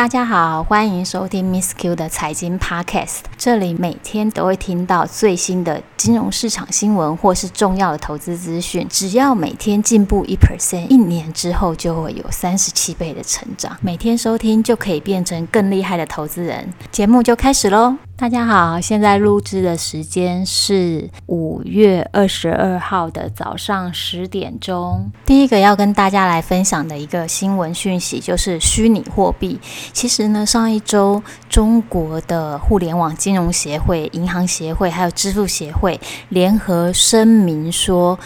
[0.00, 3.18] 大家好，欢迎收听 Miss Q 的财经 Podcast。
[3.36, 8.86] 这里每天都会听到最新的金融市场新闻或是重要的投资资讯。
[8.88, 13.76] 只要每天进步一 percent，一年之后就会有三十七倍的成长。
[13.82, 16.66] 每天收听就可以变成更厉害的投资人。
[16.90, 17.96] 节目就开始喽！
[18.16, 25.10] 大家好，现在录制的时间是五月二十二号的早上十点钟。
[25.24, 29.58] 第一个要跟大家来分享的一个新闻讯息就是虚拟货币。
[29.94, 35.89] 其实呢，上一周中国的互联网金融协会、银行协会还有支付协会
[36.28, 38.18] 联合声明说，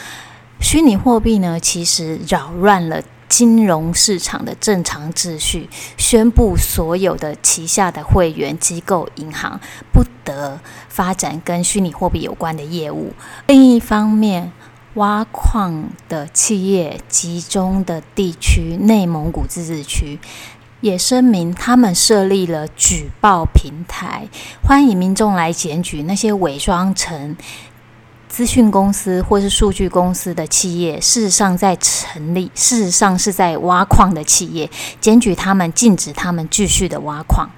[0.61, 3.01] 虚拟货币呢其实扰乱了。
[3.27, 9.59] 金融市场的正常秩序，宣布所有的旗下的会员机构银行
[9.93, 13.13] 不得发展跟虚拟货币有关的业务。
[13.49, 14.53] 另一方面，
[14.95, 20.21] 挖矿的企业集中的地区内蒙古自治区
[20.85, 24.29] 也声明，他们设立了举报平台，
[24.63, 27.35] 欢迎民众来检举那些伪装成。
[28.29, 34.69] 资讯公司或是数据公司的企业，事实上在成立，事实上是在挖矿的企业，
[35.01, 37.49] 检举他们，禁止他们继续的挖矿。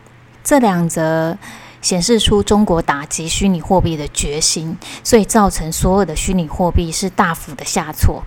[0.45, 1.36] 这两则
[1.83, 8.23] 显示出中国打击虚拟货币的决心，所以造成所有的虚拟货币是大幅的下挫。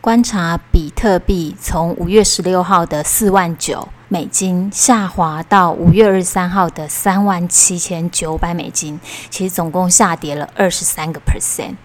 [0.00, 3.86] 观察比特币从五月十六号的四万九。
[4.12, 11.76] 美金下滑到五月二十三号的三万七千九百美金，其实总共下跌了二十三个 percent。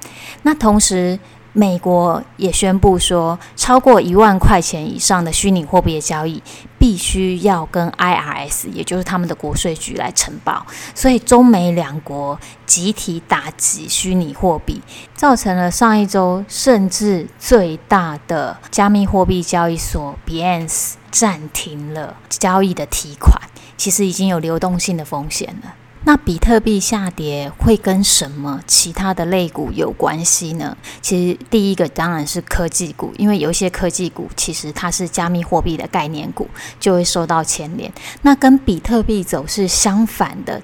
[0.42, 1.18] 那同时，
[1.58, 6.44] 美国也宣布说，超过一万块钱以上的虚拟货币的交易，
[6.78, 10.64] 必须要跟 IRS，也就是他们的国税局来呈报。
[10.94, 14.84] 所以，中美两国集体打击虚拟货币，
[15.16, 23.42] 造成了上一周甚至最大的加密货币交易所 Binance 暂停了交易的提款，
[23.76, 25.74] 其实已经有流动性的风险了。
[26.08, 30.78] 那比特币下跌会跟什么其他的类股有关系呢？
[31.02, 36.48] 其实第一个当然是科技股，因为有一些科技股其实它是加密货币的概念股，
[36.80, 37.92] 就会受到牵连。
[38.22, 40.62] 那跟比特币走势相反的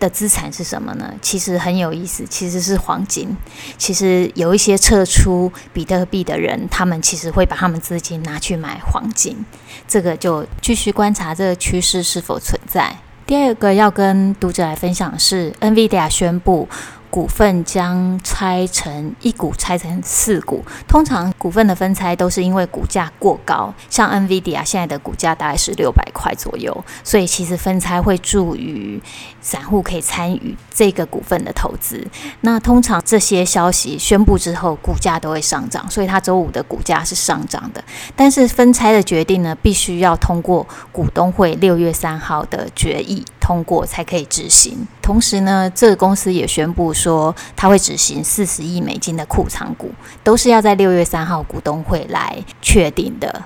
[0.00, 1.14] 的资产是什么呢？
[1.22, 3.36] 其实很有意思，其实是黄金。
[3.78, 9.46] 其实有一些撤出比特币的人，他们其实会把他们资金拿去买黄金。
[9.86, 12.96] 这个就继续观察这个趋势是否存在。
[13.26, 16.68] 第二个要跟读者来分享的是，NVIDIA 宣布。
[17.12, 20.64] 股份将拆成一股，拆成四股。
[20.88, 26.74] 通常股份的分拆都是因为股价过高，像 NVIDIA 现在的股价大概是六百块左右，
[27.04, 28.98] 所以其实分拆会助于
[29.42, 32.02] 散户可以参与这个股份的投资。
[32.40, 37.84] 那通常这些消息宣布之后，股价都会上涨，所以它周五的股价是上涨的。
[38.16, 44.86] 但是分拆的决定呢，必须要通过股东会六月三号的决议通过才可以执行。
[45.02, 49.90] 同时呢，这个公司也宣布说，它会执行四十亿美金的库藏股，
[50.22, 53.42] 都是要在六月三号股东会来确定的。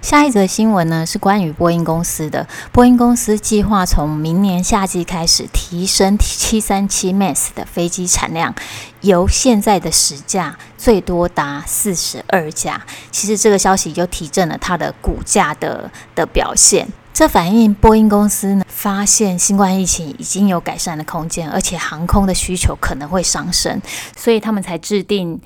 [0.00, 2.46] 下一则新闻呢，是关于波音公司的。
[2.72, 8.54] 波音公司计划从明年夏季开始提升七三七 MAX 的飞机产量，
[9.02, 12.80] 由现在的十架最多达四十二架。
[13.10, 16.88] 其实这个消息就提振了它的股价的的表现。
[17.12, 23.78] 这反映波音公司呢，发现新冠疫情已经有改善的空间，而且航空的需求可能会上升，
[24.16, 25.38] 所以他们才制定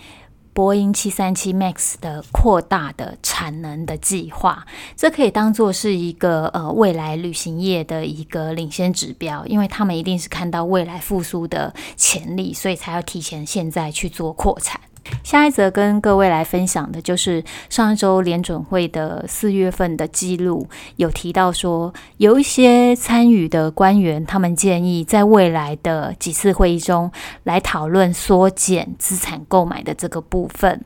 [0.52, 4.64] 波音七三七 MAX 的扩大的产能的计划。
[4.96, 14.80] 这可以当做是一个呃未来旅行业的一个领先指标，因为他们一定是看到未来复苏的潜力，所以才要提前现在去做扩产。
[15.22, 20.66] 下一则跟各位来分享的就是上一周联准会的四月份的记录，
[20.96, 27.10] 有提到说，有一些参与的官员，他们建议在未来的几次会议中
[27.44, 30.80] 来讨论缩减资产购买的这个部分。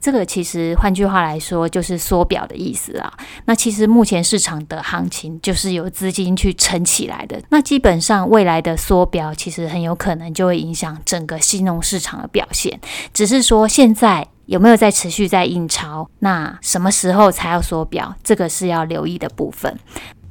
[0.00, 3.12] 这个其实换句话来说，就是缩表的意思啊。
[3.46, 7.40] 那其实目前市场的行情就是由资金去撑起来的。
[7.48, 12.78] 那基本上未来的缩表，其实很有可能就会影响整个金融市场的表现，
[13.12, 13.68] 只是说。
[13.72, 16.06] 现在有没有在持续在印钞？
[16.18, 18.14] 那什么时候才要缩表？
[18.22, 19.74] 这个是要留意的部分。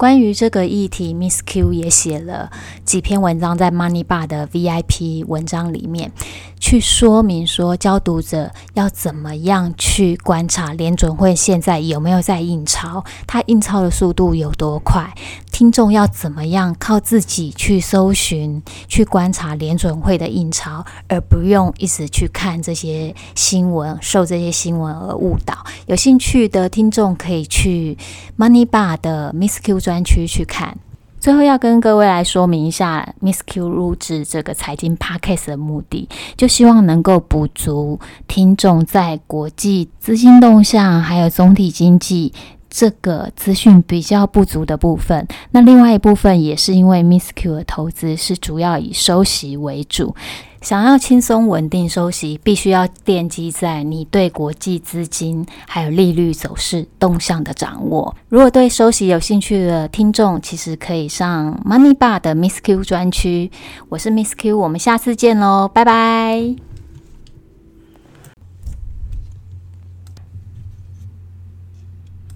[0.01, 2.49] 关于这个议题，Miss Q 也写了
[2.83, 6.11] 几篇文章在 Money Bar 的 VIP 文章里面，
[6.59, 15.13] 去说明说教读者要怎么样去观察联准会现在有没有在印钞，它印钞的速度有多快？
[15.51, 25.55] 听众要怎么样靠自己去搜寻、去观察联准会的印钞，而不用一直去看这些新闻，受这些新闻而误导。
[25.85, 27.95] 有兴趣的听众可以去
[28.39, 30.77] Money Bar 的 Miss Q 专区去看。
[31.19, 36.07] 最后要跟各位来说明一下，Miss Q 录制这个财经 Podcast 的目的，
[36.37, 42.31] 就希望能够补足听众在国际资金动向还有总体经济。
[42.71, 50.15] 这个资讯比较不足的部分，那另外一部分也是因为 Miss Q 的投资是主要以收息为主，
[50.61, 58.15] 想要轻松稳定收息，必须要奠基在你对国际资金还有利率走势动向的掌握。
[58.29, 63.51] 如果对收息有兴趣的听众，其实可以上 Money Bar 的 Miss Q 专区。
[63.89, 66.70] 我是 Miss Q，我们下次见喽，拜拜。